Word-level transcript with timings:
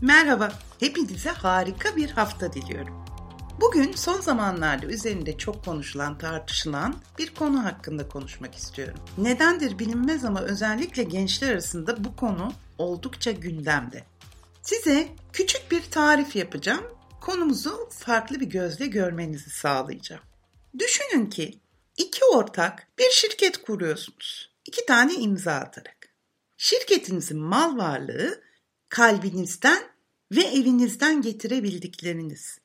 Merhaba, 0.00 0.52
hepinize 0.80 1.30
harika 1.30 1.96
bir 1.96 2.10
hafta 2.10 2.52
diliyorum. 2.52 3.04
Bugün 3.60 3.92
son 3.92 4.20
zamanlarda 4.20 4.86
üzerinde 4.86 5.38
çok 5.38 5.64
konuşulan, 5.64 6.18
tartışılan 6.18 6.96
bir 7.18 7.34
konu 7.34 7.64
hakkında 7.64 8.08
konuşmak 8.08 8.54
istiyorum. 8.54 9.00
Nedendir 9.18 9.78
bilinmez 9.78 10.24
ama 10.24 10.40
özellikle 10.40 11.02
gençler 11.02 11.52
arasında 11.52 12.04
bu 12.04 12.16
konu 12.16 12.52
oldukça 12.78 13.30
gündemde. 13.30 14.04
Size 14.62 15.08
küçük 15.32 15.70
bir 15.70 15.82
tarif 15.82 16.36
yapacağım. 16.36 16.84
Konumuzu 17.20 17.88
farklı 17.92 18.40
bir 18.40 18.46
gözle 18.46 18.86
görmenizi 18.86 19.50
sağlayacağım. 19.50 20.22
Düşünün 20.78 21.26
ki 21.26 21.60
iki 21.96 22.24
ortak 22.24 22.88
bir 22.98 23.10
şirket 23.10 23.62
kuruyorsunuz. 23.62 24.50
İki 24.64 24.86
tane 24.86 25.14
imza 25.14 25.52
atarak. 25.52 26.08
Şirketinizin 26.56 27.38
mal 27.38 27.76
varlığı 27.76 28.45
kalbinizden 28.88 29.82
ve 30.32 30.42
evinizden 30.42 31.22
getirebildikleriniz. 31.22 32.58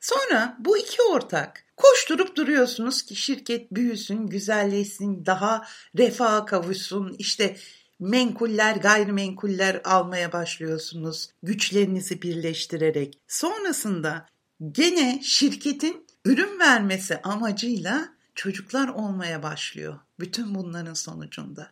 Sonra 0.00 0.56
bu 0.60 0.78
iki 0.78 1.02
ortak 1.02 1.64
koşturup 1.76 2.36
duruyorsunuz 2.36 3.02
ki 3.02 3.16
şirket 3.16 3.72
büyüsün, 3.72 4.26
güzelleşsin, 4.26 5.26
daha 5.26 5.66
refaha 5.98 6.44
kavuşsun, 6.44 7.16
işte 7.18 7.56
menkuller, 8.00 8.76
gayrimenkuller 8.76 9.80
almaya 9.84 10.32
başlıyorsunuz 10.32 11.30
güçlerinizi 11.42 12.22
birleştirerek. 12.22 13.18
Sonrasında 13.28 14.26
gene 14.72 15.20
şirketin 15.22 16.06
ürün 16.24 16.58
vermesi 16.58 17.22
amacıyla 17.22 18.08
çocuklar 18.34 18.88
olmaya 18.88 19.42
başlıyor. 19.42 19.98
Bütün 20.20 20.54
bunların 20.54 20.94
sonucunda. 20.94 21.70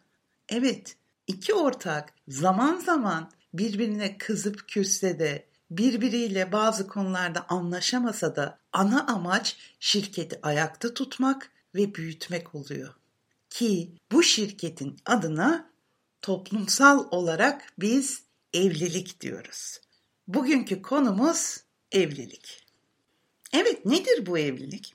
Evet, 0.48 0.96
iki 1.26 1.54
ortak 1.54 2.14
zaman 2.28 2.76
zaman 2.76 3.30
birbirine 3.54 4.18
kızıp 4.18 4.68
küsse 4.68 5.18
de 5.18 5.46
birbiriyle 5.70 6.52
bazı 6.52 6.88
konularda 6.88 7.46
anlaşamasa 7.48 8.36
da 8.36 8.58
ana 8.72 9.06
amaç 9.06 9.56
şirketi 9.80 10.38
ayakta 10.42 10.94
tutmak 10.94 11.50
ve 11.74 11.94
büyütmek 11.94 12.54
oluyor. 12.54 12.94
Ki 13.50 13.92
bu 14.12 14.22
şirketin 14.22 14.96
adına 15.06 15.70
toplumsal 16.22 17.06
olarak 17.10 17.72
biz 17.78 18.22
evlilik 18.54 19.20
diyoruz. 19.20 19.80
Bugünkü 20.28 20.82
konumuz 20.82 21.60
evlilik. 21.92 22.66
Evet 23.52 23.86
nedir 23.86 24.26
bu 24.26 24.38
evlilik? 24.38 24.94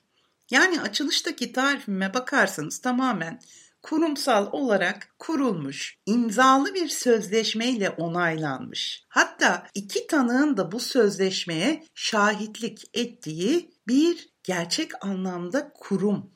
Yani 0.50 0.80
açılıştaki 0.80 1.52
tarifime 1.52 2.14
bakarsanız 2.14 2.78
tamamen 2.78 3.40
kurumsal 3.82 4.52
olarak 4.52 5.14
kurulmuş, 5.18 5.98
imzalı 6.06 6.74
bir 6.74 6.88
sözleşmeyle 6.88 7.90
onaylanmış. 7.90 9.04
Hatta 9.08 9.66
iki 9.74 10.06
tanığın 10.06 10.56
da 10.56 10.72
bu 10.72 10.80
sözleşmeye 10.80 11.84
şahitlik 11.94 12.90
ettiği 12.94 13.70
bir 13.88 14.28
gerçek 14.42 15.04
anlamda 15.04 15.72
kurum. 15.74 16.30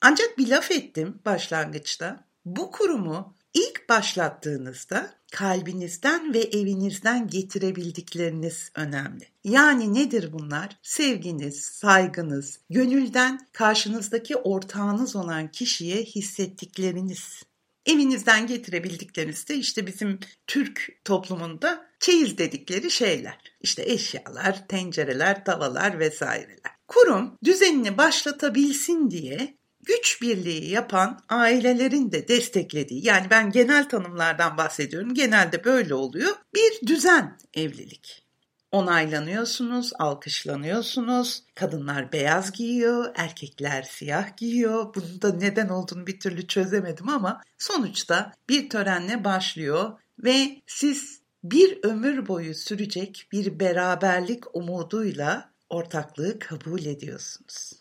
Ancak 0.00 0.38
bir 0.38 0.48
laf 0.48 0.70
ettim 0.70 1.22
başlangıçta. 1.24 2.28
Bu 2.44 2.70
kurumu 2.70 3.36
ilk 3.54 3.88
başlattığınızda 3.88 5.17
kalbinizden 5.32 6.34
ve 6.34 6.38
evinizden 6.38 7.28
getirebildikleriniz 7.28 8.70
önemli. 8.74 9.24
Yani 9.44 9.94
nedir 9.94 10.32
bunlar? 10.32 10.78
Sevginiz, 10.82 11.60
saygınız, 11.60 12.58
gönülden 12.70 13.46
karşınızdaki 13.52 14.36
ortağınız 14.36 15.16
olan 15.16 15.48
kişiye 15.48 16.02
hissettikleriniz. 16.02 17.42
Evinizden 17.86 18.46
getirebildikleriniz 18.46 19.48
de 19.48 19.54
işte 19.54 19.86
bizim 19.86 20.18
Türk 20.46 21.00
toplumunda 21.04 21.86
çeyiz 22.00 22.38
dedikleri 22.38 22.90
şeyler. 22.90 23.38
İşte 23.60 23.82
eşyalar, 23.82 24.68
tencereler, 24.68 25.44
tavalar 25.44 25.98
vesaireler. 25.98 26.78
Kurum 26.88 27.38
düzenini 27.44 27.98
başlatabilsin 27.98 29.10
diye 29.10 29.57
güç 29.84 30.22
birliği 30.22 30.70
yapan 30.70 31.20
ailelerin 31.28 32.12
de 32.12 32.28
desteklediği 32.28 33.06
yani 33.06 33.26
ben 33.30 33.50
genel 33.50 33.88
tanımlardan 33.88 34.56
bahsediyorum 34.56 35.14
genelde 35.14 35.64
böyle 35.64 35.94
oluyor 35.94 36.36
bir 36.54 36.86
düzen 36.86 37.38
evlilik. 37.54 38.28
Onaylanıyorsunuz, 38.72 39.92
alkışlanıyorsunuz. 39.98 41.42
Kadınlar 41.54 42.12
beyaz 42.12 42.52
giyiyor, 42.52 43.12
erkekler 43.16 43.82
siyah 43.82 44.36
giyiyor. 44.36 44.94
Bunun 44.94 45.22
da 45.22 45.32
neden 45.32 45.68
olduğunu 45.68 46.06
bir 46.06 46.20
türlü 46.20 46.46
çözemedim 46.46 47.08
ama 47.08 47.42
sonuçta 47.58 48.32
bir 48.48 48.68
törenle 48.70 49.24
başlıyor 49.24 49.98
ve 50.18 50.62
siz 50.66 51.20
bir 51.44 51.78
ömür 51.82 52.28
boyu 52.28 52.54
sürecek 52.54 53.28
bir 53.32 53.60
beraberlik 53.60 54.56
umuduyla 54.56 55.52
ortaklığı 55.70 56.38
kabul 56.38 56.84
ediyorsunuz 56.84 57.77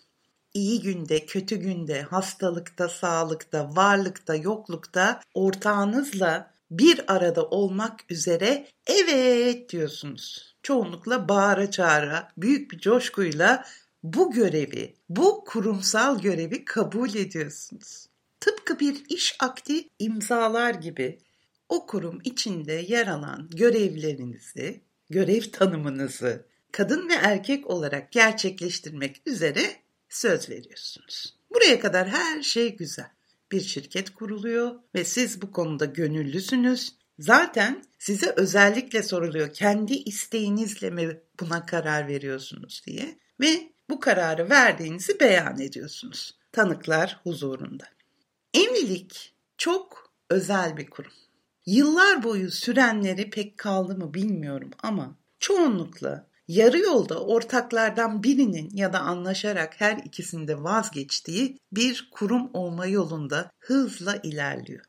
iyi 0.58 0.82
günde, 0.82 1.26
kötü 1.26 1.56
günde, 1.56 2.02
hastalıkta, 2.02 2.90
sağlıkta, 2.90 3.76
varlıkta, 3.76 4.36
yoklukta 4.36 5.22
ortağınızla 5.34 6.52
bir 6.72 7.16
arada 7.16 7.46
olmak 7.46 8.00
üzere 8.10 8.68
evet 8.88 9.70
diyorsunuz. 9.70 10.56
Çoğunlukla 10.64 11.30
bağıra 11.30 11.72
çağıra, 11.72 12.32
büyük 12.38 12.72
bir 12.72 12.80
coşkuyla 12.80 13.66
bu 14.04 14.32
görevi, 14.32 14.96
bu 15.10 15.44
kurumsal 15.46 16.22
görevi 16.22 16.66
kabul 16.66 17.10
ediyorsunuz. 17.10 18.08
Tıpkı 18.40 18.80
bir 18.80 19.04
iş 19.10 19.36
akti 19.40 19.90
imzalar 20.00 20.74
gibi 20.74 21.20
o 21.70 21.86
kurum 21.86 22.20
içinde 22.24 22.74
yer 22.74 23.08
alan 23.08 23.50
görevlerinizi, 23.54 24.82
görev 25.10 25.42
tanımınızı 25.42 26.46
kadın 26.72 27.10
ve 27.10 27.14
erkek 27.14 27.68
olarak 27.68 28.12
gerçekleştirmek 28.12 29.22
üzere 29.26 29.87
söz 30.10 30.50
veriyorsunuz. 30.50 31.38
Buraya 31.54 31.80
kadar 31.80 32.08
her 32.08 32.42
şey 32.42 32.76
güzel. 32.76 33.12
Bir 33.52 33.62
şirket 33.62 34.14
kuruluyor 34.14 34.76
ve 34.96 35.06
siz 35.06 35.42
bu 35.42 35.52
konuda 35.52 35.86
gönüllüsünüz. 35.86 36.96
Zaten 37.20 37.84
size 38.00 38.34
özellikle 38.38 39.04
soruluyor 39.04 39.54
kendi 39.54 39.94
isteğinizle 39.94 40.90
mi 40.90 41.22
buna 41.40 41.66
karar 41.66 42.08
veriyorsunuz 42.08 42.82
diye 42.86 43.18
ve 43.40 43.72
bu 43.90 44.00
kararı 44.00 44.50
verdiğinizi 44.50 45.20
beyan 45.20 45.60
ediyorsunuz 45.60 46.38
tanıklar 46.52 47.20
huzurunda. 47.24 47.84
Evlilik 48.54 49.34
çok 49.58 50.12
özel 50.30 50.78
bir 50.78 50.90
kurum. 50.90 51.12
Yıllar 51.66 52.24
boyu 52.24 52.52
sürenleri 52.52 53.30
pek 53.30 53.58
kaldı 53.58 53.96
mı 53.96 54.14
bilmiyorum 54.14 54.72
ama 54.84 55.16
çoğunlukla 55.40 56.28
yarı 56.48 56.80
yolda 56.80 57.20
ortaklardan 57.24 58.24
birinin 58.24 58.70
ya 58.74 58.94
da 58.94 59.00
anlaşarak 59.00 59.82
her 59.82 59.98
ikisinde 59.98 60.64
vazgeçtiği 60.64 61.58
bir 61.72 62.10
kurum 62.12 62.50
olma 62.54 62.86
yolunda 62.86 63.50
hızla 63.60 64.16
ilerliyor. 64.16 64.86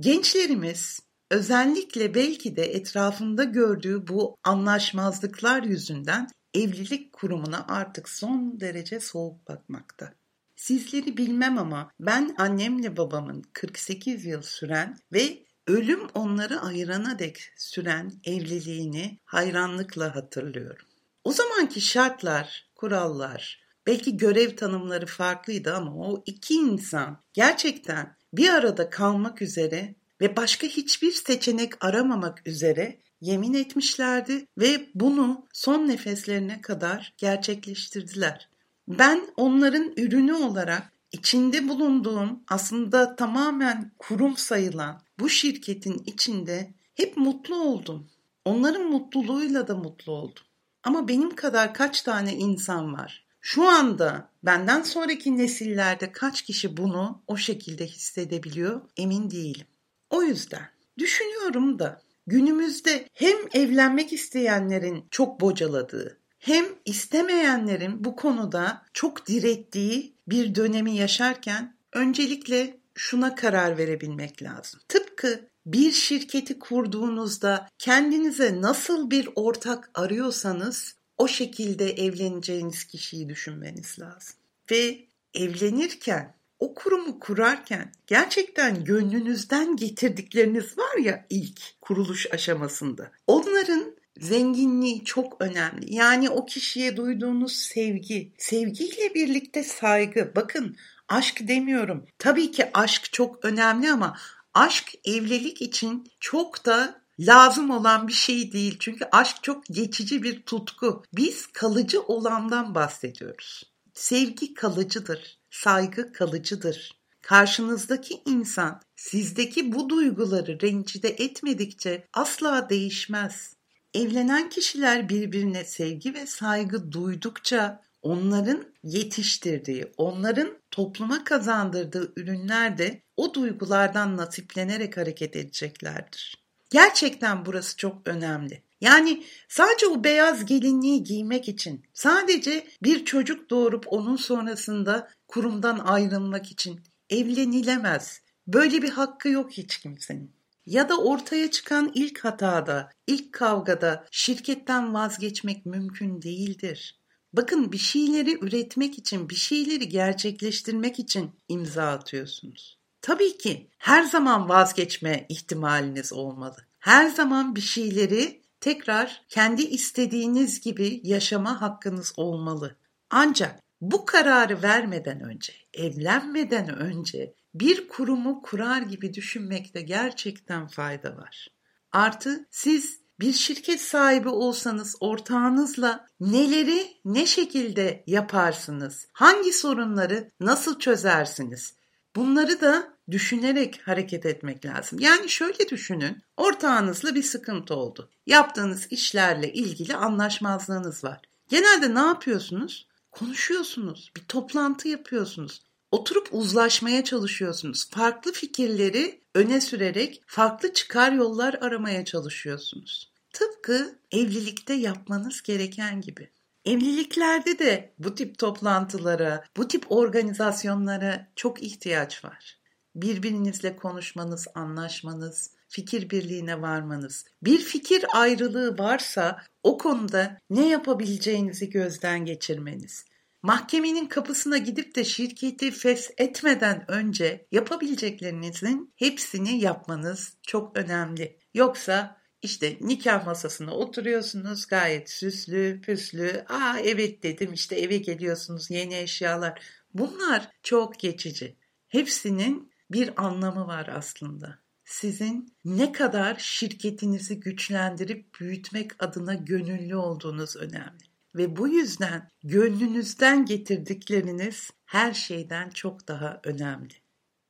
Gençlerimiz 0.00 1.00
özellikle 1.30 2.14
belki 2.14 2.56
de 2.56 2.64
etrafında 2.64 3.44
gördüğü 3.44 4.08
bu 4.08 4.36
anlaşmazlıklar 4.44 5.62
yüzünden 5.62 6.28
evlilik 6.54 7.12
kurumuna 7.12 7.66
artık 7.68 8.08
son 8.08 8.60
derece 8.60 9.00
soğuk 9.00 9.48
bakmakta. 9.48 10.14
Sizleri 10.56 11.16
bilmem 11.16 11.58
ama 11.58 11.90
ben 12.00 12.34
annemle 12.38 12.96
babamın 12.96 13.42
48 13.52 14.24
yıl 14.24 14.42
süren 14.42 14.98
ve 15.12 15.44
ölüm 15.66 16.00
onları 16.14 16.60
ayırana 16.60 17.18
dek 17.18 17.52
süren 17.56 18.12
evliliğini 18.24 19.18
hayranlıkla 19.24 20.16
hatırlıyorum. 20.16 20.86
O 21.24 21.32
zamanki 21.32 21.80
şartlar, 21.80 22.70
kurallar, 22.74 23.62
belki 23.86 24.16
görev 24.16 24.56
tanımları 24.56 25.06
farklıydı 25.06 25.74
ama 25.74 25.94
o 25.94 26.22
iki 26.26 26.54
insan 26.54 27.20
gerçekten 27.32 28.16
bir 28.32 28.48
arada 28.48 28.90
kalmak 28.90 29.42
üzere 29.42 29.94
ve 30.20 30.36
başka 30.36 30.66
hiçbir 30.66 31.12
seçenek 31.12 31.84
aramamak 31.84 32.46
üzere 32.46 33.00
yemin 33.20 33.54
etmişlerdi 33.54 34.46
ve 34.58 34.88
bunu 34.94 35.46
son 35.52 35.88
nefeslerine 35.88 36.60
kadar 36.60 37.14
gerçekleştirdiler. 37.16 38.48
Ben 38.88 39.28
onların 39.36 39.92
ürünü 39.96 40.34
olarak 40.34 40.92
içinde 41.12 41.68
bulunduğum 41.68 42.42
aslında 42.48 43.16
tamamen 43.16 43.92
kurum 43.98 44.36
sayılan 44.36 45.02
bu 45.18 45.28
şirketin 45.28 46.02
içinde 46.06 46.74
hep 46.94 47.16
mutlu 47.16 47.56
oldum. 47.56 48.10
Onların 48.44 48.90
mutluluğuyla 48.90 49.68
da 49.68 49.76
mutlu 49.76 50.12
oldum. 50.12 50.44
Ama 50.82 51.08
benim 51.08 51.36
kadar 51.36 51.74
kaç 51.74 52.02
tane 52.02 52.34
insan 52.34 52.92
var? 52.92 53.24
Şu 53.40 53.68
anda 53.68 54.28
benden 54.42 54.82
sonraki 54.82 55.38
nesillerde 55.38 56.12
kaç 56.12 56.42
kişi 56.42 56.76
bunu 56.76 57.22
o 57.26 57.36
şekilde 57.36 57.86
hissedebiliyor 57.86 58.80
emin 58.96 59.30
değilim. 59.30 59.66
O 60.10 60.22
yüzden 60.22 60.68
düşünüyorum 60.98 61.78
da 61.78 62.02
günümüzde 62.26 63.08
hem 63.14 63.36
evlenmek 63.52 64.12
isteyenlerin 64.12 65.04
çok 65.10 65.40
bocaladığı 65.40 66.18
hem 66.38 66.64
istemeyenlerin 66.84 68.04
bu 68.04 68.16
konuda 68.16 68.82
çok 68.92 69.26
direttiği 69.26 70.14
bir 70.28 70.54
dönemi 70.54 70.96
yaşarken 70.96 71.76
öncelikle 71.92 72.76
şuna 72.94 73.34
karar 73.34 73.78
verebilmek 73.78 74.42
lazım. 74.42 74.80
Tıpkı 74.88 75.48
bir 75.66 75.92
şirketi 75.92 76.58
kurduğunuzda 76.58 77.68
kendinize 77.78 78.60
nasıl 78.62 79.10
bir 79.10 79.28
ortak 79.34 79.90
arıyorsanız 79.94 80.94
o 81.18 81.28
şekilde 81.28 81.90
evleneceğiniz 81.90 82.84
kişiyi 82.84 83.28
düşünmeniz 83.28 83.98
lazım. 83.98 84.34
Ve 84.70 84.98
evlenirken 85.34 86.34
o 86.58 86.74
kurumu 86.74 87.20
kurarken 87.20 87.92
gerçekten 88.06 88.84
gönlünüzden 88.84 89.76
getirdikleriniz 89.76 90.78
var 90.78 90.96
ya 90.96 91.26
ilk 91.30 91.60
kuruluş 91.80 92.26
aşamasında. 92.32 93.10
Onların 93.26 93.96
zenginliği 94.20 95.04
çok 95.04 95.36
önemli. 95.40 95.94
Yani 95.94 96.30
o 96.30 96.46
kişiye 96.46 96.96
duyduğunuz 96.96 97.52
sevgi, 97.52 98.32
sevgiyle 98.38 99.14
birlikte 99.14 99.62
saygı. 99.62 100.32
Bakın 100.36 100.76
aşk 101.08 101.48
demiyorum. 101.48 102.06
Tabii 102.18 102.50
ki 102.50 102.70
aşk 102.74 103.12
çok 103.12 103.44
önemli 103.44 103.90
ama 103.90 104.16
aşk 104.54 104.94
evlilik 105.04 105.62
için 105.62 106.06
çok 106.20 106.66
da 106.66 107.02
lazım 107.18 107.70
olan 107.70 108.08
bir 108.08 108.12
şey 108.12 108.52
değil. 108.52 108.76
Çünkü 108.80 109.04
aşk 109.12 109.36
çok 109.42 109.66
geçici 109.66 110.22
bir 110.22 110.42
tutku. 110.42 111.02
Biz 111.12 111.46
kalıcı 111.46 112.02
olandan 112.02 112.74
bahsediyoruz. 112.74 113.72
Sevgi 113.94 114.54
kalıcıdır, 114.54 115.38
saygı 115.50 116.12
kalıcıdır. 116.12 117.02
Karşınızdaki 117.22 118.22
insan 118.26 118.80
sizdeki 118.96 119.72
bu 119.72 119.88
duyguları 119.88 120.60
rencide 120.62 121.08
etmedikçe 121.08 122.08
asla 122.12 122.68
değişmez. 122.70 123.56
Evlenen 123.94 124.50
kişiler 124.50 125.08
birbirine 125.08 125.64
sevgi 125.64 126.14
ve 126.14 126.26
saygı 126.26 126.92
duydukça 126.92 127.82
onların 128.02 128.64
yetiştirdiği, 128.82 129.92
onların 129.96 130.61
topluma 130.72 131.24
kazandırdığı 131.24 132.12
ürünler 132.16 132.78
de 132.78 133.02
o 133.16 133.34
duygulardan 133.34 134.16
nasiplenerek 134.16 134.96
hareket 134.96 135.36
edeceklerdir. 135.36 136.42
Gerçekten 136.70 137.46
burası 137.46 137.76
çok 137.76 138.08
önemli. 138.08 138.62
Yani 138.80 139.24
sadece 139.48 139.86
o 139.86 140.04
beyaz 140.04 140.46
gelinliği 140.46 141.04
giymek 141.04 141.48
için, 141.48 141.82
sadece 141.94 142.66
bir 142.82 143.04
çocuk 143.04 143.50
doğurup 143.50 143.84
onun 143.86 144.16
sonrasında 144.16 145.08
kurumdan 145.28 145.78
ayrılmak 145.78 146.52
için 146.52 146.80
evlenilemez. 147.10 148.22
Böyle 148.46 148.82
bir 148.82 148.90
hakkı 148.90 149.28
yok 149.28 149.50
hiç 149.52 149.78
kimsenin. 149.78 150.32
Ya 150.66 150.88
da 150.88 150.98
ortaya 150.98 151.50
çıkan 151.50 151.92
ilk 151.94 152.24
hatada, 152.24 152.90
ilk 153.06 153.32
kavgada 153.32 154.06
şirketten 154.10 154.94
vazgeçmek 154.94 155.66
mümkün 155.66 156.22
değildir. 156.22 157.01
Bakın 157.32 157.72
bir 157.72 157.78
şeyleri 157.78 158.44
üretmek 158.44 158.98
için, 158.98 159.28
bir 159.28 159.34
şeyleri 159.34 159.88
gerçekleştirmek 159.88 160.98
için 160.98 161.30
imza 161.48 161.88
atıyorsunuz. 161.88 162.78
Tabii 163.02 163.38
ki 163.38 163.70
her 163.78 164.02
zaman 164.02 164.48
vazgeçme 164.48 165.26
ihtimaliniz 165.28 166.12
olmalı. 166.12 166.56
Her 166.78 167.08
zaman 167.08 167.56
bir 167.56 167.60
şeyleri 167.60 168.42
tekrar 168.60 169.22
kendi 169.28 169.62
istediğiniz 169.62 170.60
gibi 170.60 171.00
yaşama 171.04 171.60
hakkınız 171.60 172.12
olmalı. 172.16 172.76
Ancak 173.10 173.60
bu 173.80 174.06
kararı 174.06 174.62
vermeden 174.62 175.20
önce, 175.20 175.52
evlenmeden 175.74 176.68
önce 176.68 177.34
bir 177.54 177.88
kurumu 177.88 178.42
kurar 178.42 178.82
gibi 178.82 179.14
düşünmekte 179.14 179.82
gerçekten 179.82 180.66
fayda 180.66 181.16
var. 181.16 181.48
Artı 181.92 182.46
siz 182.50 183.01
bir 183.22 183.32
şirket 183.32 183.80
sahibi 183.80 184.28
olsanız 184.28 184.96
ortağınızla 185.00 186.06
neleri 186.20 186.86
ne 187.04 187.26
şekilde 187.26 188.04
yaparsınız? 188.06 189.06
Hangi 189.12 189.52
sorunları 189.52 190.30
nasıl 190.40 190.78
çözersiniz? 190.78 191.74
Bunları 192.16 192.60
da 192.60 192.88
düşünerek 193.10 193.80
hareket 193.84 194.26
etmek 194.26 194.64
lazım. 194.64 194.98
Yani 194.98 195.28
şöyle 195.28 195.68
düşünün. 195.68 196.22
Ortağınızla 196.36 197.14
bir 197.14 197.22
sıkıntı 197.22 197.74
oldu. 197.74 198.10
Yaptığınız 198.26 198.86
işlerle 198.90 199.52
ilgili 199.52 199.96
anlaşmazlığınız 199.96 201.04
var. 201.04 201.20
Genelde 201.48 201.94
ne 201.94 202.06
yapıyorsunuz? 202.06 202.88
Konuşuyorsunuz. 203.12 204.12
Bir 204.16 204.24
toplantı 204.24 204.88
yapıyorsunuz. 204.88 205.62
Oturup 205.90 206.28
uzlaşmaya 206.32 207.04
çalışıyorsunuz. 207.04 207.90
Farklı 207.90 208.32
fikirleri 208.32 209.20
öne 209.34 209.60
sürerek 209.60 210.22
farklı 210.26 210.72
çıkar 210.72 211.12
yollar 211.12 211.54
aramaya 211.60 212.04
çalışıyorsunuz. 212.04 213.11
Tıpkı 213.32 213.98
evlilikte 214.12 214.74
yapmanız 214.74 215.42
gereken 215.42 216.00
gibi. 216.00 216.30
Evliliklerde 216.64 217.58
de 217.58 217.94
bu 217.98 218.14
tip 218.14 218.38
toplantılara, 218.38 219.44
bu 219.56 219.68
tip 219.68 219.92
organizasyonlara 219.92 221.28
çok 221.36 221.62
ihtiyaç 221.62 222.24
var. 222.24 222.58
Birbirinizle 222.94 223.76
konuşmanız, 223.76 224.46
anlaşmanız, 224.54 225.50
fikir 225.68 226.10
birliğine 226.10 226.62
varmanız. 226.62 227.24
Bir 227.42 227.58
fikir 227.58 228.04
ayrılığı 228.14 228.78
varsa 228.78 229.42
o 229.62 229.78
konuda 229.78 230.38
ne 230.50 230.68
yapabileceğinizi 230.68 231.70
gözden 231.70 232.24
geçirmeniz. 232.24 233.04
Mahkemenin 233.42 234.06
kapısına 234.06 234.58
gidip 234.58 234.94
de 234.96 235.04
şirketi 235.04 235.70
fes 235.70 236.10
etmeden 236.18 236.90
önce 236.90 237.46
yapabileceklerinizin 237.52 238.92
hepsini 238.96 239.58
yapmanız 239.58 240.36
çok 240.42 240.76
önemli. 240.76 241.38
Yoksa 241.54 242.21
işte 242.42 242.78
nikah 242.80 243.26
masasına 243.26 243.74
oturuyorsunuz 243.74 244.66
gayet 244.66 245.10
süslü 245.10 245.80
püslü. 245.80 246.44
Aa 246.48 246.78
evet 246.78 247.22
dedim 247.22 247.52
işte 247.52 247.76
eve 247.76 247.96
geliyorsunuz 247.96 248.70
yeni 248.70 248.96
eşyalar. 248.96 249.62
Bunlar 249.94 250.50
çok 250.62 251.00
geçici. 251.00 251.56
Hepsinin 251.88 252.72
bir 252.90 253.24
anlamı 253.24 253.66
var 253.66 253.90
aslında. 253.94 254.58
Sizin 254.84 255.54
ne 255.64 255.92
kadar 255.92 256.36
şirketinizi 256.38 257.40
güçlendirip 257.40 258.40
büyütmek 258.40 259.02
adına 259.04 259.34
gönüllü 259.34 259.96
olduğunuz 259.96 260.56
önemli. 260.56 261.04
Ve 261.34 261.56
bu 261.56 261.68
yüzden 261.68 262.28
gönlünüzden 262.44 263.44
getirdikleriniz 263.44 264.70
her 264.84 265.12
şeyden 265.12 265.70
çok 265.70 266.08
daha 266.08 266.40
önemli. 266.44 267.01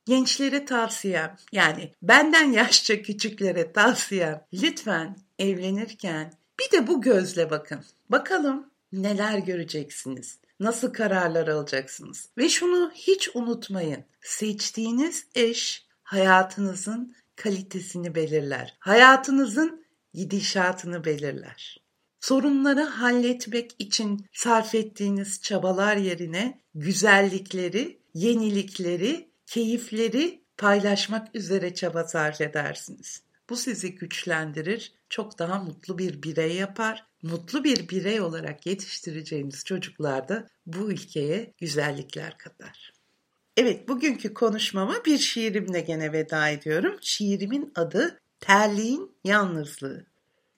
Gençlere 0.07 0.65
tavsiyem 0.65 1.37
yani 1.53 1.95
benden 2.03 2.53
yaşça 2.53 3.03
küçüklere 3.03 3.73
tavsiyem 3.73 4.47
lütfen 4.53 5.17
evlenirken 5.39 6.33
bir 6.61 6.79
de 6.79 6.87
bu 6.87 7.01
gözle 7.01 7.51
bakın. 7.51 7.85
Bakalım 8.09 8.71
neler 8.93 9.39
göreceksiniz. 9.39 10.39
Nasıl 10.61 10.93
kararlar 10.93 11.49
alacaksınız? 11.49 12.29
Ve 12.39 12.49
şunu 12.49 12.93
hiç 12.95 13.31
unutmayın. 13.35 14.05
Seçtiğiniz 14.21 15.27
eş 15.35 15.87
hayatınızın 16.03 17.15
kalitesini 17.37 18.15
belirler. 18.15 18.77
Hayatınızın 18.79 19.85
gidişatını 20.15 21.05
belirler. 21.05 21.83
Sorunları 22.21 22.83
halletmek 22.83 23.71
için 23.79 24.27
sarf 24.33 24.75
ettiğiniz 24.75 25.43
çabalar 25.43 25.97
yerine 25.97 26.61
güzellikleri, 26.75 27.99
yenilikleri 28.15 29.32
keyifleri 29.53 30.45
paylaşmak 30.57 31.35
üzere 31.35 31.75
çaba 31.75 32.05
sarf 32.05 32.41
edersiniz. 32.41 33.23
Bu 33.51 33.57
sizi 33.57 33.95
güçlendirir, 33.95 34.93
çok 35.09 35.39
daha 35.39 35.59
mutlu 35.59 35.99
bir 35.99 36.23
birey 36.23 36.57
yapar. 36.57 37.07
Mutlu 37.23 37.65
bir 37.65 37.89
birey 37.89 38.21
olarak 38.21 38.67
yetiştireceğiniz 38.67 39.65
çocuklar 39.65 40.29
da 40.29 40.47
bu 40.67 40.93
ülkeye 40.93 41.53
güzellikler 41.59 42.39
katar. 42.39 42.93
Evet, 43.57 43.89
bugünkü 43.89 44.35
konuşmama 44.35 45.05
bir 45.07 45.19
şiirimle 45.19 45.81
gene 45.81 46.13
veda 46.13 46.49
ediyorum. 46.49 46.97
Şiirimin 47.01 47.73
adı 47.75 48.21
Terliğin 48.41 49.17
Yalnızlığı. 49.25 50.07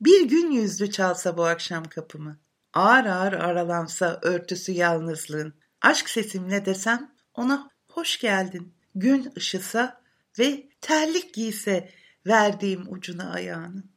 Bir 0.01 0.29
gün 0.29 0.51
yüzlü 0.51 0.91
çalsa 0.91 1.37
bu 1.37 1.45
akşam 1.45 1.85
kapımı. 1.85 2.39
Ağır 2.75 3.05
ağır 3.05 3.33
aralansa 3.33 4.21
örtüsü 4.23 4.73
yalnızlığın. 4.73 5.55
Aşk 5.83 6.11
sesimle 6.11 6.67
desem 6.67 7.15
ona 7.35 7.71
hoş 7.89 8.19
geldin 8.19 8.75
gün 8.95 9.33
ışısa 9.37 10.01
ve 10.39 10.69
terlik 10.81 11.35
giyse 11.35 11.91
verdiğim 12.27 12.93
ucuna 12.93 13.31
ayağının. 13.33 13.91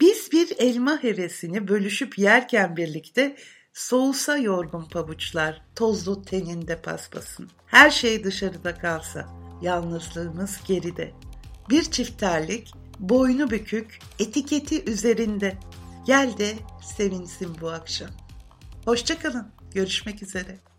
Biz 0.00 0.32
bir 0.32 0.58
elma 0.58 1.02
hevesini 1.02 1.68
bölüşüp 1.68 2.18
yerken 2.18 2.76
birlikte 2.76 3.36
soğusa 3.72 4.36
yorgun 4.36 4.88
pabuçlar, 4.88 5.62
tozlu 5.74 6.22
teninde 6.22 6.82
paspasın. 6.82 7.50
Her 7.66 7.90
şey 7.90 8.24
dışarıda 8.24 8.74
kalsa, 8.74 9.28
yalnızlığımız 9.62 10.60
geride. 10.66 11.12
Bir 11.70 11.82
çift 11.82 12.20
terlik, 12.20 12.72
boynu 12.98 13.50
bükük, 13.50 13.98
etiketi 14.18 14.90
üzerinde. 14.90 15.58
Gel 16.06 16.38
de 16.38 16.54
sevinsin 16.96 17.56
bu 17.60 17.70
akşam. 17.70 18.10
Hoşçakalın, 18.84 19.52
görüşmek 19.74 20.22
üzere. 20.22 20.71